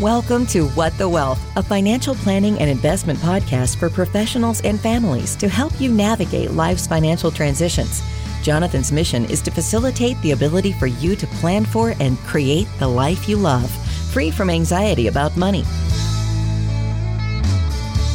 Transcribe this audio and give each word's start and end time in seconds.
Welcome 0.00 0.46
to 0.46 0.66
What 0.68 0.96
the 0.96 1.06
Wealth, 1.06 1.38
a 1.56 1.62
financial 1.62 2.14
planning 2.14 2.58
and 2.58 2.70
investment 2.70 3.18
podcast 3.18 3.76
for 3.76 3.90
professionals 3.90 4.62
and 4.62 4.80
families 4.80 5.36
to 5.36 5.46
help 5.46 5.78
you 5.78 5.92
navigate 5.92 6.52
life's 6.52 6.86
financial 6.86 7.30
transitions. 7.30 8.00
Jonathan's 8.42 8.92
mission 8.92 9.26
is 9.26 9.42
to 9.42 9.50
facilitate 9.50 10.18
the 10.22 10.30
ability 10.30 10.72
for 10.72 10.86
you 10.86 11.14
to 11.16 11.26
plan 11.26 11.66
for 11.66 11.92
and 12.00 12.16
create 12.20 12.66
the 12.78 12.88
life 12.88 13.28
you 13.28 13.36
love, 13.36 13.70
free 14.10 14.30
from 14.30 14.48
anxiety 14.48 15.08
about 15.08 15.36
money. 15.36 15.64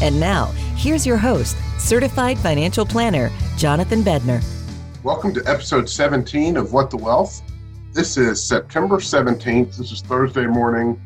And 0.01 0.19
now, 0.19 0.45
here's 0.75 1.05
your 1.05 1.17
host, 1.17 1.55
certified 1.77 2.39
financial 2.39 2.87
planner, 2.87 3.29
Jonathan 3.57 4.01
Bednar. 4.01 4.43
Welcome 5.03 5.35
to 5.35 5.43
episode 5.45 5.87
17 5.87 6.57
of 6.57 6.73
What 6.73 6.89
the 6.89 6.97
Wealth. 6.97 7.43
This 7.93 8.17
is 8.17 8.43
September 8.43 8.97
17th. 8.97 9.77
This 9.77 9.91
is 9.91 10.01
Thursday 10.01 10.47
morning. 10.47 10.99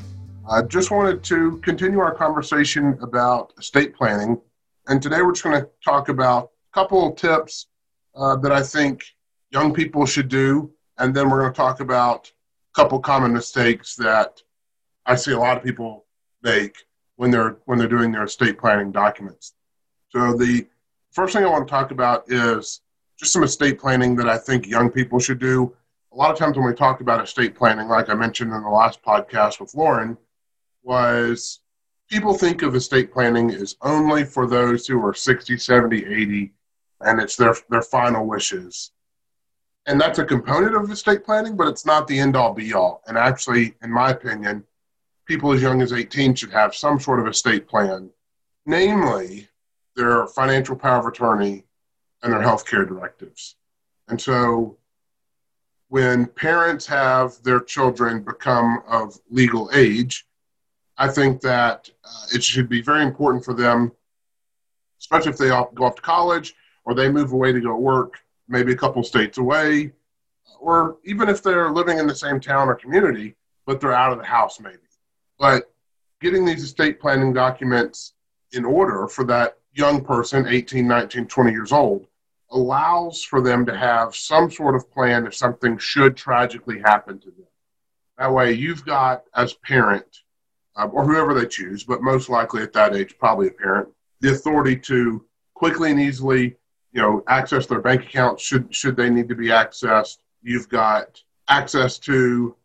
I 0.51 0.63
just 0.63 0.89
wanted 0.89 1.23
to 1.25 1.57
continue 1.57 1.99
our 1.99 2.11
conversation 2.11 2.97
about 3.03 3.53
estate 3.59 3.93
planning. 3.93 4.41
And 4.87 4.99
today 4.99 5.21
we're 5.21 5.33
just 5.33 5.43
going 5.43 5.61
to 5.61 5.69
talk 5.85 6.09
about 6.09 6.49
a 6.71 6.73
couple 6.73 7.07
of 7.07 7.15
tips 7.15 7.67
uh, 8.15 8.35
that 8.37 8.51
I 8.51 8.63
think 8.63 9.03
young 9.51 9.71
people 9.71 10.07
should 10.07 10.27
do. 10.27 10.71
And 10.97 11.15
then 11.15 11.29
we're 11.29 11.41
going 11.41 11.53
to 11.53 11.55
talk 11.55 11.81
about 11.81 12.31
a 12.73 12.81
couple 12.81 12.99
common 12.99 13.31
mistakes 13.31 13.95
that 13.97 14.41
I 15.05 15.13
see 15.13 15.33
a 15.33 15.37
lot 15.37 15.55
of 15.55 15.63
people 15.63 16.07
make 16.41 16.77
when 17.17 17.29
they're 17.29 17.59
when 17.65 17.77
they're 17.77 17.87
doing 17.87 18.11
their 18.11 18.23
estate 18.23 18.57
planning 18.57 18.91
documents. 18.91 19.53
So 20.09 20.33
the 20.33 20.65
first 21.11 21.33
thing 21.33 21.45
I 21.45 21.49
want 21.49 21.67
to 21.67 21.71
talk 21.71 21.91
about 21.91 22.23
is 22.27 22.81
just 23.19 23.33
some 23.33 23.43
estate 23.43 23.77
planning 23.77 24.15
that 24.15 24.27
I 24.27 24.39
think 24.39 24.65
young 24.65 24.89
people 24.89 25.19
should 25.19 25.39
do. 25.39 25.75
A 26.11 26.15
lot 26.15 26.31
of 26.31 26.39
times 26.39 26.57
when 26.57 26.65
we 26.65 26.73
talk 26.73 27.01
about 27.01 27.23
estate 27.23 27.53
planning, 27.53 27.87
like 27.87 28.09
I 28.09 28.15
mentioned 28.15 28.51
in 28.51 28.63
the 28.63 28.69
last 28.69 29.03
podcast 29.03 29.59
with 29.59 29.75
Lauren, 29.75 30.17
was 30.83 31.59
people 32.09 32.33
think 32.33 32.61
of 32.61 32.75
estate 32.75 33.13
planning 33.13 33.51
as 33.51 33.75
only 33.81 34.23
for 34.23 34.47
those 34.47 34.87
who 34.87 35.03
are 35.05 35.13
60, 35.13 35.57
70, 35.57 36.05
80, 36.05 36.53
and 37.01 37.21
it's 37.21 37.35
their, 37.35 37.55
their 37.69 37.81
final 37.81 38.25
wishes. 38.25 38.91
And 39.85 39.99
that's 39.99 40.19
a 40.19 40.25
component 40.25 40.75
of 40.75 40.91
estate 40.91 41.23
planning, 41.23 41.55
but 41.55 41.67
it's 41.67 41.85
not 41.85 42.07
the 42.07 42.19
end 42.19 42.35
all 42.35 42.53
be 42.53 42.73
all. 42.73 43.01
And 43.07 43.17
actually, 43.17 43.75
in 43.81 43.91
my 43.91 44.11
opinion, 44.11 44.63
people 45.25 45.51
as 45.51 45.61
young 45.61 45.81
as 45.81 45.93
18 45.93 46.35
should 46.35 46.51
have 46.51 46.75
some 46.75 46.99
sort 46.99 47.19
of 47.19 47.27
estate 47.27 47.67
plan, 47.67 48.09
namely 48.65 49.47
their 49.95 50.27
financial 50.27 50.75
power 50.75 50.99
of 50.99 51.05
attorney 51.05 51.65
and 52.23 52.33
their 52.33 52.41
health 52.41 52.65
care 52.65 52.85
directives. 52.85 53.55
And 54.07 54.19
so 54.19 54.77
when 55.87 56.27
parents 56.27 56.85
have 56.87 57.41
their 57.43 57.59
children 57.59 58.21
become 58.21 58.83
of 58.87 59.19
legal 59.29 59.69
age, 59.73 60.25
I 60.99 61.07
think 61.07 61.39
that 61.41 61.89
uh, 62.03 62.25
it 62.35 62.43
should 62.43 62.67
be 62.67 62.81
very 62.81 63.03
important 63.03 63.45
for 63.45 63.53
them, 63.53 63.93
especially 64.99 65.31
if 65.31 65.37
they 65.37 65.47
go 65.47 65.85
off 65.85 65.95
to 65.95 66.01
college 66.01 66.55
or 66.83 66.93
they 66.93 67.09
move 67.09 67.31
away 67.31 67.53
to 67.53 67.61
go 67.61 67.75
work, 67.77 68.15
maybe 68.49 68.73
a 68.73 68.77
couple 68.77 69.01
states 69.01 69.37
away, 69.37 69.93
or 70.59 70.97
even 71.05 71.29
if 71.29 71.41
they're 71.41 71.71
living 71.71 71.99
in 71.99 72.05
the 72.05 72.13
same 72.13 72.37
town 72.37 72.67
or 72.67 72.75
community, 72.75 73.35
but 73.65 73.79
they're 73.79 73.93
out 73.93 74.11
of 74.11 74.17
the 74.17 74.25
house 74.25 74.59
maybe. 74.59 74.77
But 75.39 75.71
getting 76.19 76.43
these 76.43 76.63
estate 76.63 76.99
planning 76.99 77.31
documents 77.31 78.13
in 78.51 78.65
order 78.65 79.07
for 79.07 79.23
that 79.23 79.57
young 79.73 80.03
person, 80.03 80.47
18, 80.47 80.85
19, 80.85 81.27
20 81.27 81.51
years 81.51 81.71
old, 81.71 82.07
allows 82.51 83.23
for 83.23 83.39
them 83.39 83.65
to 83.65 83.77
have 83.77 84.13
some 84.13 84.51
sort 84.51 84.75
of 84.75 84.91
plan 84.91 85.25
if 85.25 85.33
something 85.33 85.77
should 85.77 86.17
tragically 86.17 86.79
happen 86.79 87.19
to 87.19 87.27
them. 87.27 87.47
That 88.17 88.33
way, 88.33 88.51
you've 88.51 88.83
got, 88.85 89.23
as 89.33 89.53
parent, 89.53 90.23
Uh, 90.79 90.87
or 90.93 91.03
whoever 91.03 91.33
they 91.33 91.45
choose, 91.45 91.83
but 91.83 92.01
most 92.01 92.29
likely 92.29 92.63
at 92.63 92.71
that 92.71 92.95
age, 92.95 93.17
probably 93.19 93.47
a 93.47 93.51
parent, 93.51 93.89
the 94.21 94.31
authority 94.31 94.77
to 94.77 95.25
quickly 95.53 95.91
and 95.91 95.99
easily, 95.99 96.55
you 96.93 97.01
know, 97.01 97.21
access 97.27 97.65
their 97.65 97.81
bank 97.81 98.03
account 98.03 98.39
should 98.39 98.73
should 98.73 98.95
they 98.95 99.09
need 99.09 99.27
to 99.27 99.35
be 99.35 99.47
accessed. 99.47 100.19
You've 100.41 100.69
got 100.69 101.21
access 101.49 101.99
to 101.99 102.55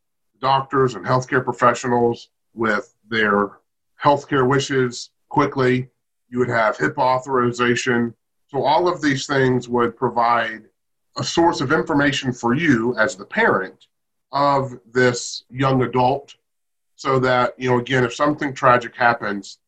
doctors 0.41 0.95
and 0.95 1.05
healthcare 1.05 1.43
professionals 1.43 2.29
with 2.55 2.95
their 3.09 3.59
healthcare 4.01 4.49
wishes 4.49 5.11
quickly. 5.29 5.89
You 6.29 6.39
would 6.39 6.51
have 6.51 6.79
HIPAA 6.79 6.99
authorization. 6.99 8.15
So 8.47 8.63
all 8.63 8.87
of 8.87 9.03
these 9.03 9.27
things 9.27 9.69
would 9.69 9.97
provide 9.97 10.63
a 11.17 11.25
source 11.25 11.61
of 11.61 11.73
information 11.73 12.33
for 12.33 12.55
you 12.55 12.97
as 12.97 13.17
the 13.17 13.25
parent 13.25 13.89
of 14.31 14.79
this 14.93 15.43
young 15.51 15.83
adult 15.83 16.37
so 16.97 17.19
that 17.19 17.55
you 17.59 17.69
know 17.69 17.79
again 17.79 18.05
if 18.05 18.15
something 18.15 18.55
tragic 18.55 18.95
happens 18.95 19.59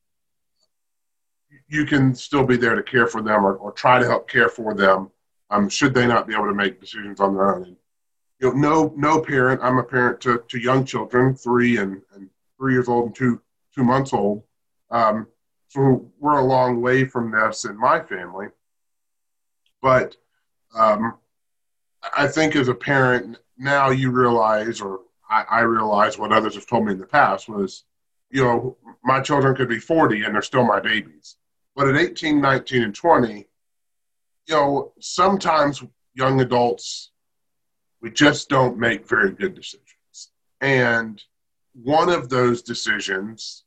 you 1.68 1.84
can 1.84 2.14
still 2.14 2.44
be 2.44 2.56
there 2.56 2.76
to 2.76 2.82
care 2.82 3.06
for 3.06 3.22
them 3.22 3.44
or, 3.44 3.54
or 3.56 3.72
try 3.72 3.98
to 3.98 4.06
help 4.06 4.28
care 4.28 4.48
for 4.48 4.74
them 4.74 5.10
um, 5.50 5.68
should 5.68 5.94
they 5.94 6.06
not 6.06 6.26
be 6.26 6.34
able 6.34 6.46
to 6.46 6.54
make 6.54 6.80
decisions 6.80 7.20
on 7.20 7.34
their 7.34 7.54
own. 7.54 7.62
And, 7.64 7.76
you 8.40 8.52
know 8.52 8.52
no 8.52 8.94
no 8.96 9.20
parent 9.20 9.60
i'm 9.62 9.78
a 9.78 9.84
parent 9.84 10.20
to, 10.22 10.42
to 10.48 10.58
young 10.58 10.84
children 10.84 11.34
three 11.34 11.78
and, 11.78 12.02
and 12.14 12.28
three 12.58 12.74
years 12.74 12.88
old 12.88 13.06
and 13.06 13.14
two 13.14 13.40
two 13.74 13.84
months 13.84 14.12
old 14.12 14.42
um, 14.90 15.26
so 15.68 16.10
we're 16.20 16.38
a 16.38 16.44
long 16.44 16.80
way 16.80 17.04
from 17.04 17.32
this 17.32 17.64
in 17.64 17.76
my 17.76 18.00
family. 18.00 18.46
But 19.82 20.16
um, 20.74 21.18
i 22.16 22.26
think 22.26 22.54
as 22.54 22.68
a 22.68 22.74
parent 22.74 23.38
now 23.58 23.90
you 23.90 24.10
realize 24.10 24.80
or 24.80 25.00
I, 25.28 25.44
I 25.50 25.60
realized 25.60 26.18
what 26.18 26.32
others 26.32 26.54
have 26.54 26.66
told 26.66 26.86
me 26.86 26.92
in 26.92 26.98
the 26.98 27.06
past 27.06 27.48
was, 27.48 27.84
you 28.30 28.42
know, 28.44 28.76
my 29.04 29.20
children 29.20 29.54
could 29.54 29.68
be 29.68 29.78
40 29.78 30.24
and 30.24 30.34
they're 30.34 30.42
still 30.42 30.64
my 30.64 30.80
babies. 30.80 31.36
But 31.74 31.88
at 31.88 31.96
18, 31.96 32.40
19, 32.40 32.82
and 32.82 32.94
20, 32.94 33.46
you 34.46 34.54
know, 34.54 34.92
sometimes 35.00 35.82
young 36.14 36.40
adults, 36.40 37.10
we 38.00 38.10
just 38.10 38.48
don't 38.48 38.78
make 38.78 39.08
very 39.08 39.32
good 39.32 39.54
decisions. 39.54 40.30
And 40.60 41.22
one 41.74 42.08
of 42.08 42.28
those 42.28 42.62
decisions 42.62 43.64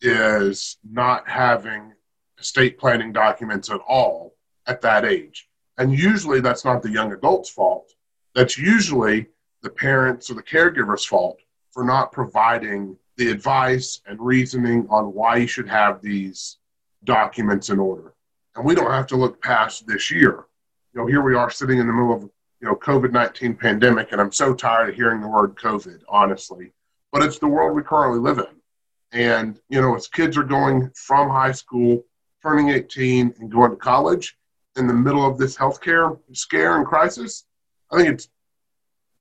is 0.00 0.78
not 0.88 1.28
having 1.28 1.92
estate 2.38 2.78
planning 2.78 3.12
documents 3.12 3.70
at 3.70 3.80
all 3.88 4.34
at 4.66 4.80
that 4.82 5.04
age. 5.04 5.48
And 5.78 5.92
usually 5.92 6.40
that's 6.40 6.64
not 6.64 6.82
the 6.82 6.90
young 6.90 7.12
adult's 7.12 7.48
fault. 7.48 7.92
That's 8.34 8.58
usually 8.58 9.28
the 9.62 9.70
parents 9.70 10.30
or 10.30 10.34
the 10.34 10.42
caregiver's 10.42 11.04
fault 11.04 11.38
for 11.70 11.84
not 11.84 12.12
providing 12.12 12.96
the 13.16 13.30
advice 13.30 14.00
and 14.06 14.20
reasoning 14.20 14.86
on 14.90 15.14
why 15.14 15.36
you 15.36 15.46
should 15.46 15.68
have 15.68 16.00
these 16.00 16.58
documents 17.04 17.70
in 17.70 17.78
order. 17.78 18.14
And 18.54 18.64
we 18.64 18.74
don't 18.74 18.90
have 18.90 19.06
to 19.08 19.16
look 19.16 19.42
past 19.42 19.86
this 19.86 20.10
year. 20.10 20.44
You 20.92 21.00
know, 21.00 21.06
here 21.06 21.22
we 21.22 21.34
are 21.34 21.50
sitting 21.50 21.78
in 21.78 21.86
the 21.86 21.92
middle 21.92 22.14
of 22.14 22.22
you 22.22 22.68
know 22.68 22.74
COVID 22.74 23.12
nineteen 23.12 23.54
pandemic, 23.54 24.12
and 24.12 24.20
I'm 24.20 24.32
so 24.32 24.54
tired 24.54 24.90
of 24.90 24.94
hearing 24.94 25.20
the 25.20 25.28
word 25.28 25.56
COVID, 25.56 26.02
honestly. 26.08 26.72
But 27.10 27.22
it's 27.22 27.38
the 27.38 27.48
world 27.48 27.74
we 27.74 27.82
currently 27.82 28.20
live 28.20 28.38
in. 28.38 29.18
And 29.18 29.58
you 29.68 29.80
know, 29.80 29.94
as 29.94 30.08
kids 30.08 30.36
are 30.36 30.44
going 30.44 30.90
from 30.94 31.30
high 31.30 31.52
school, 31.52 32.04
turning 32.42 32.70
18, 32.70 33.34
and 33.38 33.50
going 33.50 33.70
to 33.70 33.76
college 33.76 34.36
in 34.76 34.86
the 34.86 34.94
middle 34.94 35.26
of 35.26 35.38
this 35.38 35.56
healthcare 35.56 36.18
scare 36.32 36.76
and 36.76 36.86
crisis, 36.86 37.44
I 37.90 37.96
think 37.96 38.08
it's 38.08 38.28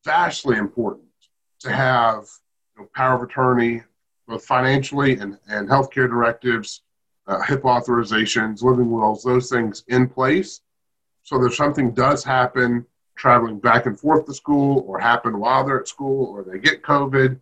vastly 0.03 0.57
important 0.57 1.07
to 1.59 1.72
have 1.72 2.25
you 2.75 2.84
know, 2.84 2.89
power 2.95 3.16
of 3.16 3.23
attorney, 3.23 3.84
both 4.28 4.45
financially 4.45 5.13
and, 5.13 5.38
and 5.47 5.67
healthcare 5.67 6.09
directives, 6.09 6.81
uh, 7.28 7.41
HIPAA 7.41 7.85
authorizations, 7.85 8.63
living 8.63 8.89
wills, 8.89 9.23
those 9.23 9.50
things 9.50 9.84
in 9.88 10.07
place. 10.07 10.62
So 11.23 11.38
that 11.39 11.47
if 11.47 11.56
something 11.56 11.91
does 11.91 12.23
happen 12.23 12.85
traveling 13.16 13.59
back 13.59 13.85
and 13.85 14.00
forth 14.00 14.25
to 14.25 14.34
school 14.34 14.84
or 14.88 15.00
happen 15.00 15.39
while 15.39 15.63
they're 15.63 15.81
at 15.81 15.88
school 15.88 16.25
or 16.25 16.44
they 16.44 16.57
get 16.57 16.81
COVID, 16.81 17.39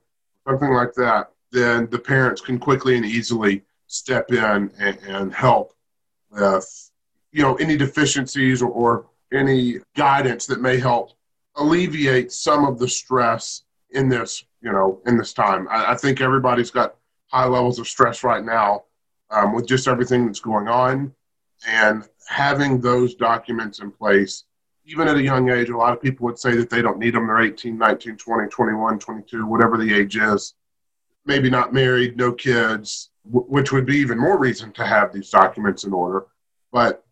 something 0.47 0.73
like 0.73 0.93
that, 0.95 1.31
then 1.51 1.89
the 1.89 1.99
parents 1.99 2.41
can 2.41 2.59
quickly 2.59 2.97
and 2.97 3.05
easily 3.05 3.63
step 3.87 4.31
in 4.31 4.69
and, 4.77 4.97
and 5.07 5.33
help 5.33 5.73
with 6.31 6.91
you 7.31 7.41
know 7.41 7.55
any 7.55 7.75
deficiencies 7.75 8.61
or, 8.61 8.69
or 8.69 9.05
any 9.33 9.77
guidance 9.95 10.45
that 10.45 10.61
may 10.61 10.79
help 10.79 11.13
alleviate 11.59 12.31
some 12.31 12.65
of 12.65 12.79
the 12.79 12.87
stress 12.87 13.63
in 13.91 14.09
this, 14.09 14.43
you 14.61 14.71
know, 14.71 15.01
in 15.05 15.17
this 15.17 15.33
time. 15.33 15.67
I, 15.69 15.91
I 15.91 15.95
think 15.95 16.21
everybody's 16.21 16.71
got 16.71 16.95
high 17.27 17.45
levels 17.45 17.77
of 17.79 17.87
stress 17.87 18.23
right 18.23 18.43
now 18.43 18.85
um, 19.29 19.53
with 19.53 19.67
just 19.67 19.87
everything 19.87 20.25
that's 20.25 20.39
going 20.39 20.67
on, 20.67 21.13
and 21.67 22.07
having 22.27 22.79
those 22.79 23.15
documents 23.15 23.79
in 23.79 23.91
place, 23.91 24.45
even 24.85 25.07
at 25.07 25.17
a 25.17 25.21
young 25.21 25.49
age, 25.49 25.69
a 25.69 25.77
lot 25.77 25.93
of 25.93 26.01
people 26.01 26.25
would 26.25 26.39
say 26.39 26.55
that 26.55 26.69
they 26.69 26.81
don't 26.81 26.97
need 26.97 27.13
them. 27.13 27.27
They're 27.27 27.41
18, 27.41 27.77
19, 27.77 28.17
20, 28.17 28.49
21, 28.49 28.99
22, 28.99 29.45
whatever 29.45 29.77
the 29.77 29.93
age 29.93 30.17
is. 30.17 30.55
Maybe 31.25 31.49
not 31.49 31.73
married, 31.73 32.17
no 32.17 32.31
kids, 32.31 33.09
w- 33.25 33.45
which 33.47 33.71
would 33.71 33.85
be 33.85 33.97
even 33.97 34.17
more 34.17 34.39
reason 34.39 34.71
to 34.73 34.85
have 34.85 35.13
these 35.13 35.29
documents 35.29 35.83
in 35.83 35.93
order. 35.93 36.25
But 36.71 37.05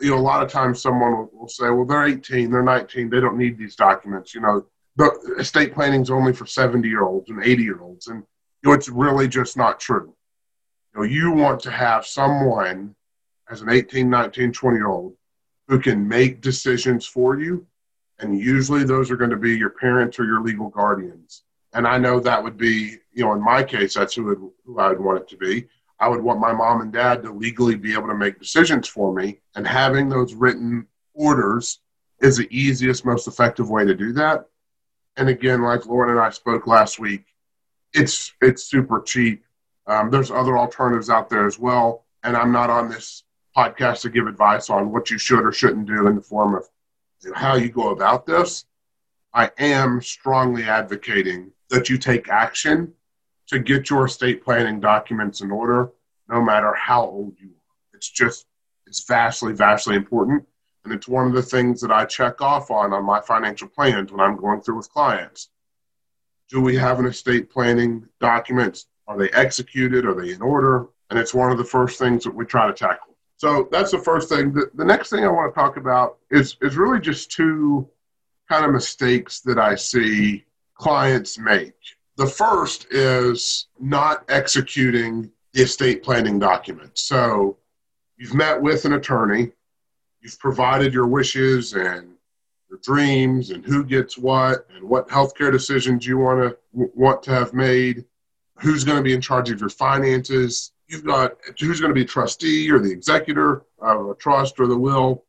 you 0.00 0.10
know, 0.10 0.16
a 0.16 0.20
lot 0.20 0.42
of 0.42 0.50
times 0.50 0.82
someone 0.82 1.28
will, 1.32 1.48
say, 1.48 1.70
well, 1.70 1.84
they're 1.84 2.06
18, 2.06 2.50
they're 2.50 2.62
19, 2.62 3.10
they 3.10 3.20
don't 3.20 3.36
need 3.36 3.58
these 3.58 3.76
documents. 3.76 4.34
You 4.34 4.40
know, 4.40 4.66
the 4.96 5.36
estate 5.38 5.74
planning 5.74 6.02
is 6.02 6.10
only 6.10 6.32
for 6.32 6.46
70 6.46 6.88
year 6.88 7.04
olds 7.04 7.30
and 7.30 7.42
80 7.42 7.62
year 7.62 7.80
olds. 7.80 8.08
And 8.08 8.22
you 8.62 8.70
know, 8.70 8.72
it's 8.72 8.88
really 8.88 9.28
just 9.28 9.56
not 9.56 9.80
true. 9.80 10.14
You 10.94 11.00
know, 11.00 11.06
you 11.06 11.32
want 11.32 11.60
to 11.60 11.70
have 11.70 12.06
someone 12.06 12.94
as 13.50 13.62
an 13.62 13.70
18, 13.70 14.08
19, 14.08 14.52
20 14.52 14.76
year 14.76 14.88
old 14.88 15.14
who 15.68 15.78
can 15.78 16.06
make 16.06 16.40
decisions 16.40 17.06
for 17.06 17.38
you. 17.38 17.66
And 18.18 18.38
usually 18.38 18.84
those 18.84 19.10
are 19.10 19.16
going 19.16 19.30
to 19.30 19.36
be 19.36 19.56
your 19.56 19.70
parents 19.70 20.18
or 20.18 20.24
your 20.24 20.42
legal 20.42 20.68
guardians. 20.68 21.42
And 21.74 21.86
I 21.86 21.98
know 21.98 22.20
that 22.20 22.42
would 22.42 22.56
be, 22.56 22.96
you 23.12 23.24
know, 23.24 23.32
in 23.32 23.42
my 23.42 23.62
case, 23.62 23.94
that's 23.94 24.14
who, 24.14 24.52
who 24.64 24.78
I 24.78 24.88
would 24.88 25.00
want 25.00 25.20
it 25.20 25.28
to 25.28 25.36
be. 25.36 25.66
I 26.02 26.08
would 26.08 26.20
want 26.20 26.40
my 26.40 26.52
mom 26.52 26.80
and 26.80 26.92
dad 26.92 27.22
to 27.22 27.30
legally 27.30 27.76
be 27.76 27.92
able 27.92 28.08
to 28.08 28.14
make 28.16 28.40
decisions 28.40 28.88
for 28.88 29.14
me. 29.14 29.38
And 29.54 29.64
having 29.64 30.08
those 30.08 30.34
written 30.34 30.88
orders 31.14 31.78
is 32.20 32.36
the 32.36 32.48
easiest, 32.50 33.04
most 33.04 33.28
effective 33.28 33.70
way 33.70 33.84
to 33.84 33.94
do 33.94 34.12
that. 34.14 34.46
And 35.16 35.28
again, 35.28 35.62
like 35.62 35.86
Lauren 35.86 36.10
and 36.10 36.18
I 36.18 36.30
spoke 36.30 36.66
last 36.66 36.98
week, 36.98 37.24
it's 37.94 38.32
it's 38.40 38.64
super 38.64 39.00
cheap. 39.00 39.44
Um, 39.86 40.10
there's 40.10 40.32
other 40.32 40.58
alternatives 40.58 41.08
out 41.08 41.30
there 41.30 41.46
as 41.46 41.60
well, 41.60 42.04
and 42.24 42.36
I'm 42.36 42.50
not 42.50 42.68
on 42.68 42.88
this 42.88 43.22
podcast 43.56 44.00
to 44.00 44.10
give 44.10 44.26
advice 44.26 44.70
on 44.70 44.90
what 44.90 45.08
you 45.08 45.18
should 45.18 45.44
or 45.44 45.52
shouldn't 45.52 45.86
do 45.86 46.08
in 46.08 46.16
the 46.16 46.22
form 46.22 46.56
of 46.56 46.68
how 47.32 47.54
you 47.54 47.68
go 47.68 47.90
about 47.90 48.26
this. 48.26 48.64
I 49.34 49.52
am 49.58 50.02
strongly 50.02 50.64
advocating 50.64 51.52
that 51.68 51.88
you 51.88 51.96
take 51.96 52.28
action 52.28 52.92
to 53.52 53.58
get 53.58 53.90
your 53.90 54.06
estate 54.06 54.44
planning 54.44 54.80
documents 54.80 55.40
in 55.40 55.50
order, 55.50 55.90
no 56.28 56.42
matter 56.42 56.74
how 56.74 57.02
old 57.02 57.34
you 57.38 57.48
are. 57.48 57.94
It's 57.94 58.10
just, 58.10 58.46
it's 58.86 59.04
vastly, 59.04 59.52
vastly 59.52 59.94
important. 59.94 60.44
And 60.84 60.92
it's 60.92 61.06
one 61.06 61.26
of 61.26 61.32
the 61.32 61.42
things 61.42 61.80
that 61.80 61.92
I 61.92 62.04
check 62.04 62.40
off 62.40 62.70
on 62.70 62.92
on 62.92 63.04
my 63.04 63.20
financial 63.20 63.68
plans 63.68 64.10
when 64.10 64.20
I'm 64.20 64.36
going 64.36 64.60
through 64.60 64.78
with 64.78 64.90
clients. 64.90 65.50
Do 66.48 66.60
we 66.60 66.76
have 66.76 66.98
an 66.98 67.06
estate 67.06 67.50
planning 67.50 68.08
documents? 68.20 68.86
Are 69.06 69.16
they 69.16 69.30
executed? 69.30 70.04
Are 70.04 70.14
they 70.14 70.32
in 70.32 70.42
order? 70.42 70.88
And 71.10 71.18
it's 71.18 71.34
one 71.34 71.52
of 71.52 71.58
the 71.58 71.64
first 71.64 71.98
things 71.98 72.24
that 72.24 72.34
we 72.34 72.44
try 72.44 72.66
to 72.66 72.72
tackle. 72.72 73.16
So 73.36 73.68
that's 73.70 73.90
the 73.90 73.98
first 73.98 74.28
thing. 74.28 74.52
The, 74.52 74.70
the 74.74 74.84
next 74.84 75.10
thing 75.10 75.24
I 75.24 75.28
want 75.28 75.54
to 75.54 75.60
talk 75.60 75.76
about 75.76 76.18
is, 76.30 76.56
is 76.62 76.76
really 76.76 77.00
just 77.00 77.30
two 77.30 77.88
kind 78.48 78.64
of 78.64 78.72
mistakes 78.72 79.40
that 79.40 79.58
I 79.58 79.74
see 79.74 80.44
clients 80.74 81.38
make. 81.38 81.74
The 82.16 82.26
first 82.26 82.86
is 82.90 83.68
not 83.80 84.24
executing 84.28 85.30
the 85.52 85.62
estate 85.62 86.02
planning 86.02 86.38
document. 86.38 86.98
So 86.98 87.56
you've 88.16 88.34
met 88.34 88.60
with 88.60 88.84
an 88.84 88.94
attorney, 88.94 89.52
you've 90.20 90.38
provided 90.38 90.92
your 90.92 91.06
wishes 91.06 91.72
and 91.72 92.14
your 92.68 92.78
dreams 92.82 93.50
and 93.50 93.64
who 93.64 93.84
gets 93.84 94.16
what 94.16 94.66
and 94.74 94.88
what 94.88 95.08
healthcare 95.08 95.52
decisions 95.52 96.06
you 96.06 96.18
want 96.18 96.40
to 96.40 96.58
want 96.72 97.22
to 97.24 97.30
have 97.30 97.52
made, 97.52 98.04
who's 98.58 98.84
going 98.84 98.96
to 98.96 99.02
be 99.02 99.14
in 99.14 99.20
charge 99.20 99.50
of 99.50 99.60
your 99.60 99.68
finances. 99.68 100.72
You've 100.86 101.04
got 101.04 101.36
who's 101.60 101.80
going 101.80 101.90
to 101.90 101.98
be 101.98 102.04
trustee 102.04 102.70
or 102.70 102.78
the 102.78 102.92
executor 102.92 103.64
of 103.78 104.08
a 104.08 104.14
trust 104.14 104.60
or 104.60 104.66
the 104.66 104.78
will. 104.78 105.24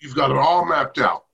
You've 0.00 0.14
got 0.14 0.30
it 0.30 0.36
all 0.36 0.64
mapped 0.64 0.98
out. 0.98 1.24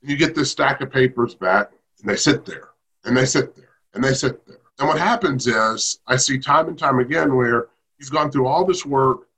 And 0.00 0.10
you 0.10 0.16
get 0.16 0.34
this 0.34 0.50
stack 0.50 0.80
of 0.80 0.90
papers 0.90 1.34
back, 1.34 1.70
and 2.00 2.08
they 2.08 2.16
sit 2.16 2.44
there, 2.44 2.68
and 3.04 3.16
they 3.16 3.24
sit 3.24 3.56
there, 3.56 3.67
and 3.94 4.02
they 4.02 4.14
sit 4.14 4.46
there. 4.46 4.58
And 4.78 4.88
what 4.88 4.98
happens 4.98 5.46
is, 5.46 5.98
I 6.06 6.16
see 6.16 6.38
time 6.38 6.68
and 6.68 6.78
time 6.78 7.00
again 7.00 7.34
where 7.34 7.68
you've 7.98 8.12
gone 8.12 8.30
through 8.30 8.46
all 8.46 8.64
this 8.64 8.86
work, 8.86 9.28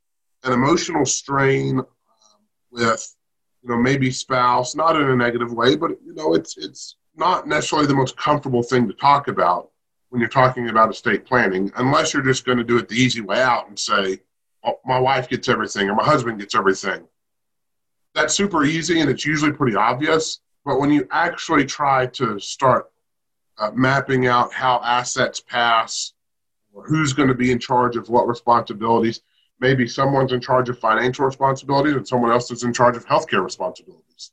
an 0.44 0.52
emotional 0.52 1.06
strain 1.06 1.78
um, 1.78 1.86
with 2.70 3.14
you 3.62 3.68
know, 3.68 3.76
maybe 3.76 4.10
spouse, 4.10 4.74
not 4.74 4.96
in 4.96 5.08
a 5.08 5.16
negative 5.16 5.52
way, 5.52 5.76
but 5.76 5.90
you 6.04 6.14
know, 6.14 6.34
it's 6.34 6.56
it's 6.56 6.96
not 7.16 7.46
necessarily 7.46 7.86
the 7.86 7.94
most 7.94 8.16
comfortable 8.16 8.62
thing 8.62 8.86
to 8.88 8.94
talk 8.94 9.28
about 9.28 9.70
when 10.08 10.20
you're 10.20 10.28
talking 10.28 10.68
about 10.68 10.90
estate 10.90 11.24
planning, 11.24 11.70
unless 11.76 12.12
you're 12.12 12.22
just 12.22 12.44
going 12.44 12.58
to 12.58 12.64
do 12.64 12.78
it 12.78 12.88
the 12.88 12.96
easy 12.96 13.20
way 13.20 13.40
out 13.40 13.68
and 13.68 13.78
say, 13.78 14.20
oh, 14.64 14.78
"My 14.84 14.98
wife 14.98 15.28
gets 15.28 15.48
everything" 15.48 15.88
or 15.88 15.94
"My 15.94 16.04
husband 16.04 16.40
gets 16.40 16.54
everything." 16.54 17.06
That's 18.14 18.34
super 18.34 18.64
easy, 18.64 19.00
and 19.00 19.10
it's 19.10 19.24
usually 19.24 19.52
pretty 19.52 19.76
obvious. 19.76 20.40
But 20.64 20.80
when 20.80 20.90
you 20.90 21.06
actually 21.10 21.64
try 21.64 22.06
to 22.06 22.38
start 22.38 22.90
uh, 23.60 23.70
mapping 23.74 24.26
out 24.26 24.52
how 24.52 24.80
assets 24.82 25.40
pass, 25.40 26.14
or 26.72 26.82
who's 26.84 27.12
going 27.12 27.28
to 27.28 27.34
be 27.34 27.52
in 27.52 27.58
charge 27.58 27.96
of 27.96 28.08
what 28.08 28.26
responsibilities, 28.26 29.20
maybe 29.60 29.86
someone's 29.86 30.32
in 30.32 30.40
charge 30.40 30.68
of 30.68 30.78
financial 30.78 31.26
responsibilities 31.26 31.94
and 31.94 32.08
someone 32.08 32.30
else 32.30 32.50
is 32.50 32.64
in 32.64 32.72
charge 32.72 32.96
of 32.96 33.06
healthcare 33.06 33.44
responsibilities. 33.44 34.32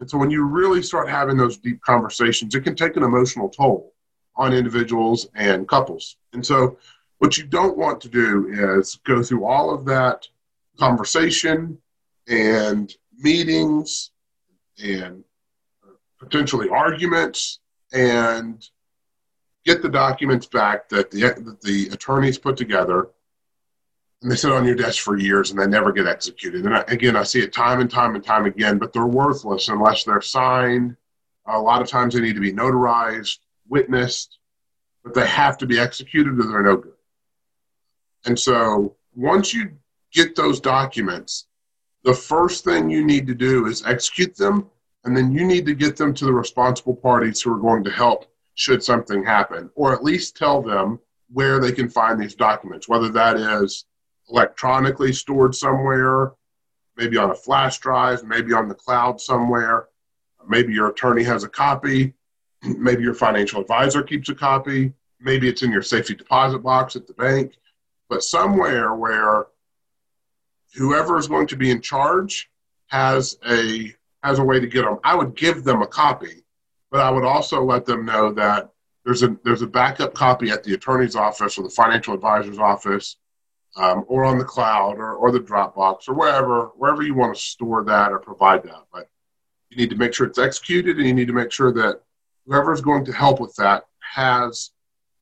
And 0.00 0.10
so 0.10 0.18
when 0.18 0.30
you 0.30 0.44
really 0.44 0.82
start 0.82 1.08
having 1.08 1.36
those 1.36 1.58
deep 1.58 1.80
conversations, 1.82 2.54
it 2.54 2.64
can 2.64 2.74
take 2.74 2.96
an 2.96 3.02
emotional 3.02 3.48
toll 3.48 3.94
on 4.36 4.52
individuals 4.52 5.28
and 5.34 5.68
couples. 5.68 6.16
And 6.32 6.44
so 6.44 6.78
what 7.18 7.36
you 7.36 7.44
don't 7.44 7.76
want 7.76 8.00
to 8.02 8.08
do 8.08 8.48
is 8.80 8.98
go 9.04 9.22
through 9.22 9.44
all 9.44 9.72
of 9.72 9.84
that 9.86 10.26
conversation 10.78 11.78
and 12.28 12.94
meetings 13.18 14.10
and 14.82 15.24
potentially 16.18 16.68
arguments 16.68 17.60
and 17.92 18.68
get 19.64 19.82
the 19.82 19.88
documents 19.88 20.46
back 20.46 20.88
that 20.88 21.10
the, 21.10 21.20
that 21.20 21.60
the 21.62 21.88
attorneys 21.88 22.38
put 22.38 22.56
together 22.56 23.08
and 24.22 24.30
they 24.30 24.36
sit 24.36 24.50
on 24.50 24.64
your 24.64 24.74
desk 24.74 25.02
for 25.02 25.16
years 25.16 25.50
and 25.50 25.60
they 25.60 25.66
never 25.66 25.92
get 25.92 26.06
executed. 26.06 26.64
And 26.64 26.74
I, 26.74 26.84
again, 26.88 27.16
I 27.16 27.22
see 27.22 27.40
it 27.40 27.52
time 27.52 27.80
and 27.80 27.90
time 27.90 28.14
and 28.14 28.24
time 28.24 28.46
again, 28.46 28.78
but 28.78 28.92
they're 28.92 29.06
worthless 29.06 29.68
unless 29.68 30.04
they're 30.04 30.20
signed. 30.20 30.96
A 31.46 31.58
lot 31.58 31.80
of 31.80 31.88
times 31.88 32.14
they 32.14 32.20
need 32.20 32.34
to 32.34 32.40
be 32.40 32.52
notarized, 32.52 33.38
witnessed, 33.68 34.38
but 35.04 35.14
they 35.14 35.26
have 35.26 35.56
to 35.58 35.66
be 35.66 35.78
executed 35.78 36.38
or 36.38 36.42
they're 36.42 36.62
no 36.62 36.76
good. 36.76 36.92
And 38.26 38.38
so 38.38 38.96
once 39.14 39.54
you 39.54 39.70
get 40.12 40.34
those 40.34 40.60
documents, 40.60 41.46
the 42.02 42.14
first 42.14 42.64
thing 42.64 42.90
you 42.90 43.04
need 43.04 43.26
to 43.28 43.34
do 43.34 43.66
is 43.66 43.84
execute 43.86 44.36
them, 44.36 44.68
and 45.04 45.16
then 45.16 45.32
you 45.32 45.44
need 45.44 45.66
to 45.66 45.74
get 45.74 45.96
them 45.96 46.12
to 46.14 46.24
the 46.24 46.32
responsible 46.32 46.94
parties 46.94 47.40
who 47.40 47.54
are 47.54 47.58
going 47.58 47.84
to 47.84 47.90
help 47.90 48.26
should 48.54 48.82
something 48.82 49.24
happen, 49.24 49.70
or 49.74 49.92
at 49.92 50.02
least 50.02 50.36
tell 50.36 50.60
them 50.60 50.98
where 51.32 51.60
they 51.60 51.72
can 51.72 51.88
find 51.88 52.20
these 52.20 52.34
documents, 52.34 52.88
whether 52.88 53.08
that 53.10 53.36
is 53.36 53.84
electronically 54.28 55.12
stored 55.12 55.54
somewhere, 55.54 56.32
maybe 56.96 57.16
on 57.16 57.30
a 57.30 57.34
flash 57.34 57.78
drive, 57.78 58.24
maybe 58.24 58.52
on 58.52 58.68
the 58.68 58.74
cloud 58.74 59.20
somewhere. 59.20 59.88
Maybe 60.48 60.72
your 60.72 60.88
attorney 60.88 61.22
has 61.24 61.44
a 61.44 61.48
copy. 61.48 62.14
Maybe 62.62 63.02
your 63.02 63.14
financial 63.14 63.60
advisor 63.60 64.02
keeps 64.02 64.28
a 64.30 64.34
copy. 64.34 64.92
Maybe 65.20 65.48
it's 65.48 65.62
in 65.62 65.70
your 65.70 65.82
safety 65.82 66.14
deposit 66.14 66.58
box 66.58 66.96
at 66.96 67.06
the 67.06 67.12
bank. 67.14 67.54
But 68.08 68.24
somewhere 68.24 68.94
where 68.94 69.46
whoever 70.74 71.18
is 71.18 71.28
going 71.28 71.46
to 71.48 71.56
be 71.56 71.70
in 71.70 71.80
charge 71.80 72.50
has 72.86 73.38
a 73.48 73.94
has 74.22 74.38
a 74.38 74.44
way 74.44 74.60
to 74.60 74.66
get 74.66 74.84
them. 74.84 74.98
I 75.04 75.14
would 75.14 75.36
give 75.36 75.64
them 75.64 75.82
a 75.82 75.86
copy, 75.86 76.44
but 76.90 77.00
I 77.00 77.10
would 77.10 77.24
also 77.24 77.62
let 77.62 77.84
them 77.86 78.04
know 78.04 78.32
that 78.32 78.70
there's 79.04 79.22
a 79.22 79.36
there's 79.44 79.62
a 79.62 79.66
backup 79.66 80.14
copy 80.14 80.50
at 80.50 80.64
the 80.64 80.74
attorney's 80.74 81.16
office 81.16 81.56
or 81.56 81.62
the 81.62 81.70
financial 81.70 82.14
advisor's 82.14 82.58
office 82.58 83.16
um, 83.76 84.04
or 84.08 84.24
on 84.24 84.38
the 84.38 84.44
cloud 84.44 84.98
or, 84.98 85.14
or 85.14 85.30
the 85.30 85.40
Dropbox 85.40 86.08
or 86.08 86.14
wherever 86.14 86.66
wherever 86.76 87.02
you 87.02 87.14
want 87.14 87.34
to 87.34 87.40
store 87.40 87.84
that 87.84 88.12
or 88.12 88.18
provide 88.18 88.62
that. 88.64 88.84
But 88.92 89.08
you 89.70 89.76
need 89.76 89.90
to 89.90 89.96
make 89.96 90.14
sure 90.14 90.26
it's 90.26 90.38
executed, 90.38 90.98
and 90.98 91.06
you 91.06 91.14
need 91.14 91.28
to 91.28 91.32
make 91.32 91.52
sure 91.52 91.72
that 91.72 92.02
whoever 92.46 92.72
is 92.72 92.80
going 92.80 93.04
to 93.04 93.12
help 93.12 93.40
with 93.40 93.54
that 93.56 93.86
has 94.00 94.70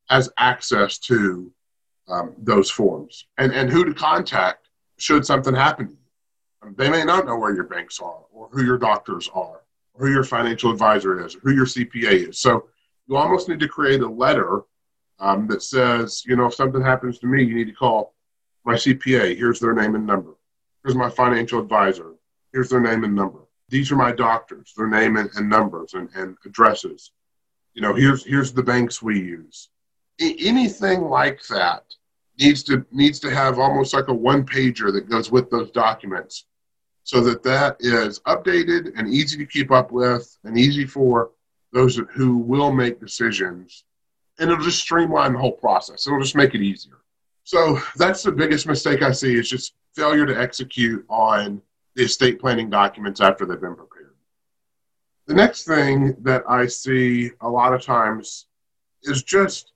has 0.08 0.30
access 0.38 0.98
to 0.98 1.52
um, 2.08 2.34
those 2.38 2.70
forms 2.70 3.26
and 3.38 3.52
and 3.52 3.70
who 3.70 3.84
to 3.84 3.94
contact 3.94 4.68
should 4.98 5.26
something 5.26 5.54
happen 5.54 5.86
to 5.86 5.92
you. 5.92 6.05
They 6.76 6.90
may 6.90 7.04
not 7.04 7.26
know 7.26 7.36
where 7.36 7.54
your 7.54 7.64
banks 7.64 8.00
are 8.00 8.24
or 8.32 8.48
who 8.50 8.64
your 8.64 8.78
doctors 8.78 9.30
are 9.32 9.60
or 9.94 10.06
who 10.06 10.12
your 10.12 10.24
financial 10.24 10.70
advisor 10.70 11.24
is 11.24 11.36
or 11.36 11.40
who 11.40 11.54
your 11.54 11.66
CPA 11.66 12.28
is. 12.28 12.38
So 12.38 12.68
you 13.06 13.16
almost 13.16 13.48
need 13.48 13.60
to 13.60 13.68
create 13.68 14.00
a 14.00 14.08
letter 14.08 14.62
um, 15.18 15.46
that 15.46 15.62
says, 15.62 16.24
you 16.26 16.36
know, 16.36 16.46
if 16.46 16.54
something 16.54 16.82
happens 16.82 17.18
to 17.20 17.26
me, 17.26 17.42
you 17.44 17.54
need 17.54 17.66
to 17.66 17.72
call 17.72 18.14
my 18.64 18.74
CPA, 18.74 19.36
here's 19.36 19.60
their 19.60 19.72
name 19.72 19.94
and 19.94 20.06
number. 20.06 20.34
Here's 20.82 20.96
my 20.96 21.08
financial 21.08 21.60
advisor, 21.60 22.14
here's 22.52 22.68
their 22.68 22.80
name 22.80 23.04
and 23.04 23.14
number. 23.14 23.40
These 23.68 23.90
are 23.90 23.96
my 23.96 24.12
doctors, 24.12 24.72
their 24.76 24.88
name 24.88 25.16
and, 25.16 25.30
and 25.36 25.48
numbers 25.48 25.94
and, 25.94 26.08
and 26.14 26.36
addresses. 26.44 27.12
You 27.74 27.82
know, 27.82 27.94
here's 27.94 28.24
here's 28.24 28.52
the 28.52 28.62
banks 28.62 29.02
we 29.02 29.18
use. 29.18 29.68
I, 30.20 30.36
anything 30.40 31.02
like 31.02 31.46
that 31.48 31.84
needs 32.38 32.62
to 32.64 32.84
needs 32.92 33.18
to 33.20 33.30
have 33.30 33.58
almost 33.58 33.94
like 33.94 34.08
a 34.08 34.14
one 34.14 34.44
pager 34.44 34.92
that 34.92 35.08
goes 35.08 35.30
with 35.30 35.50
those 35.50 35.70
documents. 35.70 36.46
So 37.04 37.20
that 37.22 37.42
that 37.44 37.76
is 37.80 38.20
updated 38.20 38.92
and 38.96 39.08
easy 39.08 39.38
to 39.38 39.46
keep 39.46 39.70
up 39.70 39.92
with 39.92 40.36
and 40.44 40.58
easy 40.58 40.86
for 40.86 41.30
those 41.72 42.00
who 42.12 42.38
will 42.38 42.72
make 42.72 43.00
decisions. 43.00 43.84
And 44.38 44.50
it'll 44.50 44.64
just 44.64 44.80
streamline 44.80 45.32
the 45.32 45.38
whole 45.38 45.52
process. 45.52 46.06
It'll 46.06 46.20
just 46.20 46.34
make 46.34 46.54
it 46.54 46.62
easier. 46.62 46.98
So 47.44 47.78
that's 47.96 48.22
the 48.22 48.32
biggest 48.32 48.66
mistake 48.66 49.02
I 49.02 49.12
see. 49.12 49.36
Is 49.36 49.48
just 49.48 49.74
failure 49.94 50.26
to 50.26 50.38
execute 50.38 51.04
on 51.08 51.62
the 51.94 52.04
estate 52.04 52.40
planning 52.40 52.68
documents 52.68 53.20
after 53.20 53.46
they've 53.46 53.60
been 53.60 53.76
prepared. 53.76 54.14
The 55.26 55.34
next 55.34 55.64
thing 55.64 56.16
that 56.20 56.44
I 56.48 56.66
see 56.66 57.30
a 57.40 57.48
lot 57.48 57.72
of 57.72 57.82
times 57.82 58.46
is 59.02 59.22
just 59.22 59.72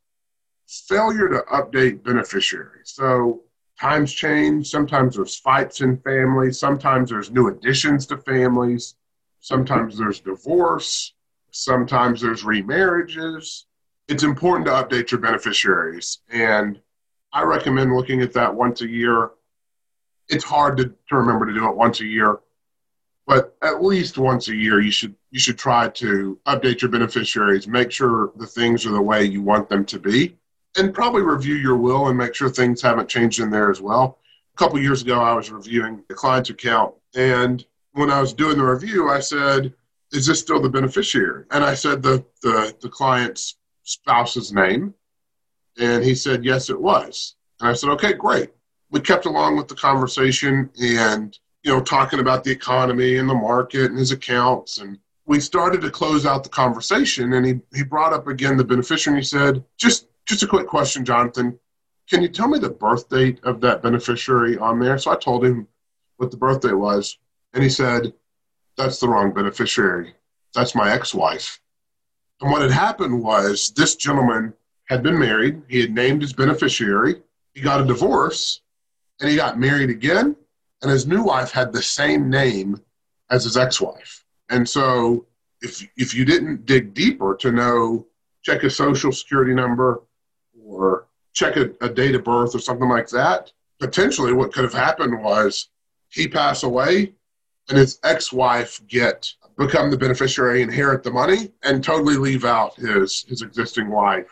failure 0.70 1.28
to 1.28 1.42
update 1.52 2.04
beneficiaries. 2.04 2.92
So 2.94 3.42
times 3.80 4.12
change. 4.12 4.68
Sometimes 4.70 5.16
there's 5.16 5.36
fights 5.36 5.80
in 5.80 5.96
families. 5.98 6.58
Sometimes 6.58 7.10
there's 7.10 7.30
new 7.30 7.48
additions 7.48 8.06
to 8.06 8.18
families. 8.18 8.94
Sometimes 9.40 9.98
there's 9.98 10.20
divorce. 10.20 11.14
Sometimes 11.50 12.20
there's 12.20 12.44
remarriages. 12.44 13.64
It's 14.08 14.22
important 14.22 14.66
to 14.66 14.72
update 14.72 15.10
your 15.10 15.20
beneficiaries. 15.20 16.18
And 16.30 16.80
I 17.32 17.42
recommend 17.42 17.94
looking 17.94 18.22
at 18.22 18.32
that 18.34 18.54
once 18.54 18.82
a 18.82 18.88
year. 18.88 19.30
It's 20.28 20.44
hard 20.44 20.76
to, 20.76 20.94
to 21.08 21.16
remember 21.16 21.46
to 21.46 21.54
do 21.54 21.68
it 21.68 21.76
once 21.76 22.00
a 22.00 22.04
year, 22.04 22.38
but 23.26 23.56
at 23.62 23.82
least 23.82 24.18
once 24.18 24.48
a 24.48 24.54
year 24.54 24.80
you 24.80 24.92
should 24.92 25.16
you 25.32 25.40
should 25.40 25.58
try 25.58 25.88
to 25.88 26.38
update 26.46 26.82
your 26.82 26.90
beneficiaries, 26.90 27.66
make 27.66 27.90
sure 27.90 28.32
the 28.36 28.46
things 28.46 28.86
are 28.86 28.92
the 28.92 29.02
way 29.02 29.24
you 29.24 29.42
want 29.42 29.68
them 29.68 29.84
to 29.86 29.98
be, 29.98 30.36
and 30.76 30.94
probably 30.94 31.22
review 31.22 31.54
your 31.54 31.76
will 31.76 32.08
and 32.08 32.18
make 32.18 32.34
sure 32.34 32.48
things 32.48 32.82
haven't 32.82 33.08
changed 33.08 33.40
in 33.40 33.50
there 33.50 33.70
as 33.70 33.80
well. 33.80 34.18
A 34.54 34.56
couple 34.56 34.78
years 34.80 35.02
ago, 35.02 35.20
I 35.20 35.34
was 35.34 35.50
reviewing 35.50 36.02
the 36.08 36.14
client's 36.14 36.50
account, 36.50 36.94
and 37.14 37.64
when 37.92 38.10
I 38.10 38.20
was 38.20 38.32
doing 38.32 38.56
the 38.56 38.64
review, 38.64 39.08
I 39.08 39.20
said, 39.20 39.72
"Is 40.12 40.26
this 40.26 40.40
still 40.40 40.60
the 40.60 40.68
beneficiary?" 40.68 41.44
And 41.50 41.64
I 41.64 41.74
said 41.74 42.02
the 42.02 42.24
the, 42.42 42.74
the 42.80 42.88
client's 42.88 43.56
spouse's 43.82 44.52
name, 44.52 44.94
and 45.78 46.04
he 46.04 46.14
said, 46.14 46.44
"Yes, 46.44 46.70
it 46.70 46.80
was." 46.80 47.36
And 47.60 47.68
I 47.68 47.72
said, 47.74 47.90
"Okay, 47.90 48.12
great." 48.12 48.50
We 48.90 49.00
kept 49.00 49.26
along 49.26 49.56
with 49.56 49.68
the 49.68 49.74
conversation 49.74 50.70
and 50.80 51.38
you 51.62 51.72
know 51.72 51.80
talking 51.80 52.20
about 52.20 52.44
the 52.44 52.50
economy 52.50 53.16
and 53.16 53.28
the 53.28 53.34
market 53.34 53.90
and 53.90 53.98
his 53.98 54.12
accounts 54.12 54.78
and 54.78 54.98
we 55.26 55.38
started 55.38 55.80
to 55.82 55.90
close 55.90 56.26
out 56.26 56.42
the 56.42 56.48
conversation 56.48 57.34
and 57.34 57.46
he, 57.46 57.60
he 57.74 57.84
brought 57.84 58.12
up 58.12 58.26
again 58.26 58.56
the 58.56 58.64
beneficiary 58.64 59.18
and 59.18 59.24
he 59.24 59.28
said 59.28 59.64
just 59.76 60.08
just 60.30 60.44
a 60.44 60.46
quick 60.46 60.68
question, 60.68 61.04
Jonathan. 61.04 61.58
Can 62.08 62.22
you 62.22 62.28
tell 62.28 62.46
me 62.46 62.60
the 62.60 62.70
birth 62.70 63.08
date 63.08 63.40
of 63.42 63.60
that 63.62 63.82
beneficiary 63.82 64.56
on 64.58 64.78
there? 64.78 64.96
So 64.96 65.10
I 65.10 65.16
told 65.16 65.44
him 65.44 65.66
what 66.18 66.30
the 66.30 66.36
birthday 66.36 66.72
was, 66.72 67.18
and 67.52 67.64
he 67.64 67.68
said, 67.68 68.12
That's 68.76 69.00
the 69.00 69.08
wrong 69.08 69.32
beneficiary. 69.32 70.14
That's 70.54 70.76
my 70.76 70.92
ex 70.92 71.12
wife. 71.12 71.60
And 72.40 72.50
what 72.50 72.62
had 72.62 72.70
happened 72.70 73.22
was 73.22 73.72
this 73.74 73.96
gentleman 73.96 74.54
had 74.88 75.02
been 75.02 75.18
married, 75.18 75.62
he 75.68 75.80
had 75.80 75.92
named 75.92 76.22
his 76.22 76.32
beneficiary, 76.32 77.22
he 77.54 77.60
got 77.60 77.80
a 77.80 77.84
divorce, 77.84 78.60
and 79.20 79.28
he 79.28 79.36
got 79.36 79.58
married 79.58 79.90
again, 79.90 80.36
and 80.82 80.90
his 80.90 81.06
new 81.06 81.24
wife 81.24 81.50
had 81.50 81.72
the 81.72 81.82
same 81.82 82.30
name 82.30 82.80
as 83.30 83.44
his 83.44 83.56
ex 83.56 83.80
wife. 83.80 84.24
And 84.48 84.68
so 84.68 85.26
if, 85.60 85.84
if 85.96 86.14
you 86.14 86.24
didn't 86.24 86.66
dig 86.66 86.94
deeper 86.94 87.36
to 87.40 87.50
know, 87.50 88.06
check 88.42 88.62
his 88.62 88.76
social 88.76 89.12
security 89.12 89.54
number, 89.54 90.02
or 90.70 91.06
check 91.32 91.56
a, 91.56 91.70
a 91.80 91.88
date 91.88 92.14
of 92.14 92.24
birth 92.24 92.54
or 92.54 92.58
something 92.58 92.88
like 92.88 93.08
that, 93.08 93.52
potentially 93.78 94.32
what 94.32 94.52
could 94.52 94.64
have 94.64 94.74
happened 94.74 95.22
was 95.22 95.68
he 96.08 96.28
pass 96.28 96.62
away 96.62 97.12
and 97.68 97.78
his 97.78 97.98
ex-wife 98.04 98.80
get 98.88 99.32
become 99.56 99.90
the 99.90 99.96
beneficiary, 99.96 100.62
inherit 100.62 101.02
the 101.02 101.10
money, 101.10 101.52
and 101.62 101.84
totally 101.84 102.16
leave 102.16 102.44
out 102.44 102.74
his 102.76 103.24
his 103.28 103.42
existing 103.42 103.90
wife 103.90 104.30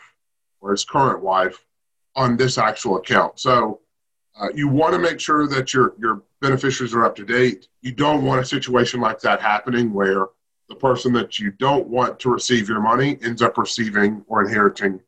or 0.61 0.71
his 0.71 0.83
current 0.83 1.21
wife 1.21 1.65
on 2.15 2.35
this 2.35 2.57
actual 2.57 2.97
account. 2.97 3.39
So 3.39 3.79
uh, 4.39 4.47
you 4.53 4.67
want 4.67 4.93
to 4.93 4.99
make 4.99 5.19
sure 5.19 5.47
that 5.47 5.73
your 5.73 5.93
your 5.99 6.23
beneficiaries 6.41 6.93
are 6.93 7.05
up 7.05 7.15
to 7.17 7.25
date. 7.25 7.67
You 7.81 7.91
don't 7.91 8.23
want 8.23 8.41
a 8.41 8.45
situation 8.45 8.99
like 8.99 9.19
that 9.21 9.41
happening 9.41 9.93
where 9.93 10.27
the 10.67 10.75
person 10.75 11.13
that 11.13 11.39
you 11.39 11.51
don't 11.51 11.87
want 11.87 12.19
to 12.19 12.29
receive 12.29 12.69
your 12.69 12.81
money 12.81 13.17
ends 13.23 13.41
up 13.41 13.57
receiving 13.57 14.23
or 14.27 14.43
inheriting 14.43 14.99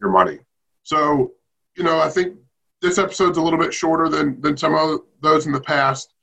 your 0.00 0.10
money. 0.10 0.38
So, 0.82 1.32
you 1.76 1.84
know, 1.84 2.00
I 2.00 2.08
think 2.08 2.36
this 2.80 2.98
episode's 2.98 3.38
a 3.38 3.42
little 3.42 3.58
bit 3.58 3.74
shorter 3.74 4.08
than, 4.08 4.40
than 4.40 4.56
some 4.56 4.74
of 4.74 5.00
those 5.20 5.46
in 5.46 5.52
the 5.52 5.60
past. 5.60 6.14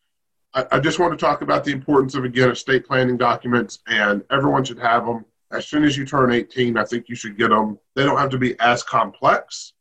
I, 0.54 0.66
I 0.74 0.80
just 0.80 1.00
want 1.00 1.18
to 1.18 1.24
talk 1.24 1.42
about 1.42 1.64
the 1.64 1.72
importance 1.72 2.16
of, 2.16 2.24
again, 2.24 2.52
estate 2.52 2.86
planning 2.86 3.18
documents, 3.18 3.80
and 3.88 4.24
everyone 4.32 4.64
should 4.64 4.80
have 4.80 5.06
them. 5.06 5.26
As 5.52 5.68
soon 5.68 5.84
as 5.84 5.96
you 5.96 6.06
turn 6.06 6.32
18, 6.32 6.78
I 6.78 6.84
think 6.84 7.08
you 7.08 7.16
should 7.16 7.38
get 7.38 7.50
them. 7.50 7.80
They 7.96 8.04
don't 8.04 8.18
have 8.18 8.32
to 8.32 8.38
be 8.38 8.60
as 8.60 8.84
complex, 8.84 9.74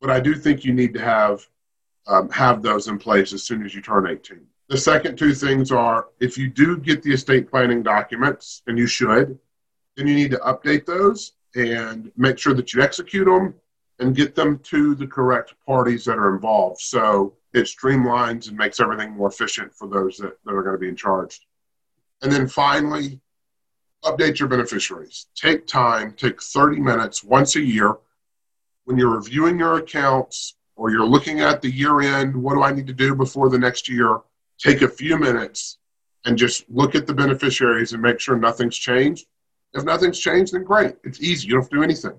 but 0.00 0.10
I 0.10 0.18
do 0.18 0.34
think 0.34 0.64
you 0.64 0.72
need 0.72 0.94
to 0.94 1.00
have 1.00 1.46
um, 2.08 2.30
have 2.30 2.62
those 2.62 2.86
in 2.86 2.98
place 2.98 3.32
as 3.32 3.42
soon 3.42 3.64
as 3.64 3.74
you 3.74 3.82
turn 3.82 4.06
18. 4.06 4.40
The 4.68 4.78
second 4.78 5.16
two 5.16 5.34
things 5.34 5.72
are 5.72 6.08
if 6.20 6.38
you 6.38 6.48
do 6.48 6.78
get 6.78 7.02
the 7.02 7.12
estate 7.12 7.48
planning 7.48 7.82
documents, 7.82 8.62
and 8.66 8.78
you 8.78 8.86
should, 8.86 9.38
then 9.96 10.06
you 10.06 10.14
need 10.14 10.30
to 10.32 10.38
update 10.38 10.86
those 10.86 11.32
and 11.54 12.10
make 12.16 12.38
sure 12.38 12.54
that 12.54 12.72
you 12.72 12.82
execute 12.82 13.26
them 13.26 13.54
and 13.98 14.14
get 14.14 14.34
them 14.34 14.58
to 14.60 14.94
the 14.94 15.06
correct 15.06 15.54
parties 15.64 16.04
that 16.04 16.18
are 16.18 16.34
involved. 16.34 16.80
So 16.80 17.34
it 17.54 17.64
streamlines 17.64 18.48
and 18.48 18.56
makes 18.56 18.80
everything 18.80 19.12
more 19.12 19.28
efficient 19.28 19.74
for 19.74 19.88
those 19.88 20.18
that, 20.18 20.36
that 20.44 20.52
are 20.52 20.62
going 20.62 20.74
to 20.74 20.80
be 20.80 20.88
in 20.88 20.96
charge. 20.96 21.40
And 22.22 22.30
then 22.30 22.46
finally, 22.46 23.20
update 24.04 24.38
your 24.38 24.48
beneficiaries. 24.48 25.26
Take 25.34 25.66
time, 25.66 26.12
take 26.12 26.42
30 26.42 26.80
minutes 26.80 27.24
once 27.24 27.56
a 27.56 27.60
year 27.60 27.96
when 28.86 28.96
you're 28.96 29.10
reviewing 29.10 29.58
your 29.58 29.78
accounts 29.78 30.54
or 30.76 30.90
you're 30.90 31.04
looking 31.04 31.40
at 31.40 31.60
the 31.60 31.70
year 31.70 32.00
end, 32.00 32.34
what 32.34 32.54
do 32.54 32.62
I 32.62 32.72
need 32.72 32.86
to 32.86 32.92
do 32.92 33.14
before 33.14 33.50
the 33.50 33.58
next 33.58 33.88
year? 33.88 34.20
Take 34.58 34.82
a 34.82 34.88
few 34.88 35.18
minutes 35.18 35.78
and 36.24 36.38
just 36.38 36.64
look 36.70 36.94
at 36.94 37.06
the 37.06 37.14
beneficiaries 37.14 37.92
and 37.92 38.00
make 38.00 38.20
sure 38.20 38.36
nothing's 38.36 38.76
changed. 38.76 39.26
If 39.74 39.84
nothing's 39.84 40.18
changed, 40.18 40.52
then 40.54 40.62
great. 40.62 40.94
It's 41.02 41.20
easy. 41.20 41.48
You 41.48 41.54
don't 41.54 41.62
have 41.62 41.70
to 41.70 41.76
do 41.76 41.82
anything. 41.82 42.16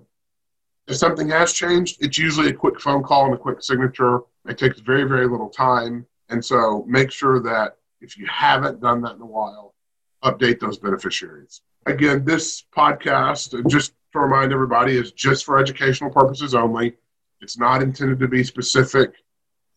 If 0.88 0.96
something 0.96 1.30
has 1.30 1.52
changed, 1.52 1.98
it's 2.00 2.18
usually 2.18 2.50
a 2.50 2.54
quick 2.54 2.80
phone 2.80 3.04
call 3.04 3.26
and 3.26 3.34
a 3.34 3.38
quick 3.38 3.62
signature. 3.62 4.22
It 4.48 4.58
takes 4.58 4.80
very, 4.80 5.04
very 5.04 5.28
little 5.28 5.50
time. 5.50 6.06
And 6.30 6.44
so 6.44 6.86
make 6.88 7.12
sure 7.12 7.42
that 7.42 7.78
if 8.00 8.18
you 8.18 8.26
haven't 8.28 8.80
done 8.80 9.02
that 9.02 9.16
in 9.16 9.22
a 9.22 9.26
while, 9.26 9.76
update 10.24 10.60
those 10.60 10.78
beneficiaries. 10.78 11.62
Again, 11.86 12.24
this 12.24 12.64
podcast, 12.76 13.68
just 13.70 13.94
to 14.14 14.20
remind 14.20 14.54
everybody, 14.54 14.98
is 14.98 15.12
just 15.12 15.46
for 15.46 15.58
educational 15.58 16.10
purposes 16.10 16.56
only. 16.56 16.96
It's 17.42 17.58
not 17.58 17.82
intended 17.82 18.20
to 18.20 18.28
be 18.28 18.44
specific, 18.44 19.14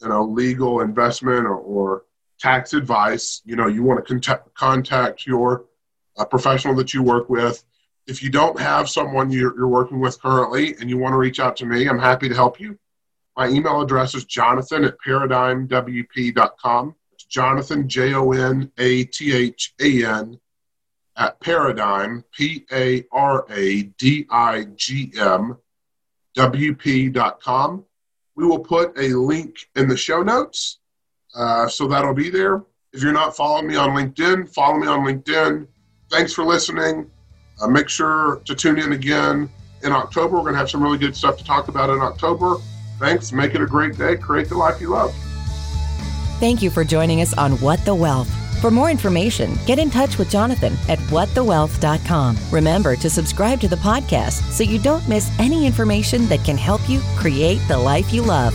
you 0.01 0.09
know, 0.09 0.25
legal 0.25 0.81
investment 0.81 1.45
or, 1.45 1.57
or 1.57 2.05
tax 2.39 2.73
advice. 2.73 3.43
You 3.45 3.57
know, 3.57 3.67
you 3.67 3.83
want 3.83 4.07
to 4.07 4.41
contact, 4.55 5.27
your 5.27 5.67
uh, 6.17 6.25
professional 6.25 6.75
that 6.77 6.95
you 6.95 7.03
work 7.03 7.29
with 7.29 7.65
if 8.11 8.23
you 8.23 8.29
don't 8.29 8.59
have 8.59 8.91
someone 8.91 9.31
you're, 9.31 9.57
you're 9.57 9.69
working 9.69 10.01
with 10.01 10.21
currently 10.21 10.75
and 10.81 10.91
you 10.91 10.99
want 10.99 11.13
to 11.13 11.19
reach 11.19 11.39
out 11.39 11.57
to 11.59 11.65
me, 11.65 11.89
I'm 11.89 11.99
happy 11.99 12.29
to 12.29 12.35
help 12.35 12.59
you. 12.59 12.77
My 13.37 13.47
email 13.49 13.81
address 13.81 14.15
is 14.15 14.25
jonathan 14.25 14.85
at 14.85 14.97
paradigmwp.com. 15.07 16.97
It's 17.13 17.25
Jonathan, 17.25 17.89
J 17.89 18.15
O 18.15 18.33
N 18.33 18.73
A 18.79 19.05
T 19.05 19.33
H 19.33 19.73
A 19.81 20.05
N, 20.05 20.41
at 21.17 21.41
Paradigm, 21.41 22.25
P 22.33 22.67
A 22.73 23.05
R 23.13 23.47
A 23.51 23.83
D 23.83 24.27
I 24.29 24.65
G 24.75 25.13
M, 25.17 25.57
WP.com. 26.37 27.85
We 28.35 28.45
will 28.45 28.59
put 28.59 28.99
a 28.99 29.09
link 29.09 29.57
in 29.77 29.89
the 29.89 29.97
show 29.97 30.23
notes, 30.23 30.79
uh, 31.35 31.69
so 31.69 31.87
that'll 31.87 32.15
be 32.15 32.31
there. 32.31 32.65
If 32.93 33.03
you're 33.03 33.13
not 33.13 33.37
following 33.37 33.69
me 33.69 33.77
on 33.77 33.91
LinkedIn, 33.91 34.53
follow 34.53 34.79
me 34.79 34.89
on 34.89 35.01
LinkedIn. 35.01 35.69
Thanks 36.11 36.33
for 36.33 36.45
listening. 36.45 37.09
Uh, 37.61 37.69
make 37.69 37.89
sure 37.89 38.41
to 38.45 38.55
tune 38.55 38.79
in 38.79 38.93
again 38.93 39.49
in 39.83 39.93
October. 39.93 40.37
We're 40.37 40.43
going 40.43 40.55
to 40.55 40.59
have 40.59 40.71
some 40.71 40.83
really 40.83 40.99
good 40.99 41.17
stuff 41.17 41.37
to 41.39 41.45
talk 41.45 41.69
about 41.69 41.91
in 41.91 42.01
October. 42.01 42.57
Thanks. 42.99 43.33
Make 43.33 43.55
it 43.55 43.63
a 43.63 43.67
great 43.67 43.97
day. 43.97 44.17
Create 44.17 44.49
the 44.49 44.57
life 44.57 44.81
you 44.81 44.89
love. 44.89 45.15
Thank 46.39 46.63
you 46.63 46.71
for 46.71 46.85
joining 46.85 47.21
us 47.21 47.35
on 47.35 47.53
What 47.59 47.85
the 47.85 47.95
Wealth. 47.95 48.31
For 48.61 48.71
more 48.71 48.91
information, 48.91 49.55
get 49.67 49.79
in 49.79 49.91
touch 49.91 50.19
with 50.19 50.31
Jonathan 50.31 50.75
at 50.89 50.99
whatthewealth.com. 51.11 52.37
Remember 52.51 52.95
to 52.95 53.09
subscribe 53.09 53.59
to 53.61 53.69
the 53.69 53.77
podcast 53.77 54.43
so 54.53 54.63
you 54.63 54.79
don't 54.79 55.07
miss 55.09 55.31
any 55.39 55.67
information 55.67 56.27
that 56.27 56.45
can 56.45 56.59
help 56.59 56.87
you 56.89 57.01
create 57.17 57.61
the 57.69 57.79
life 57.79 58.13
you 58.13 58.23
love. 58.23 58.55